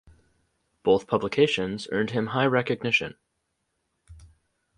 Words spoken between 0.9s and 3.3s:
publications earned him high recognition.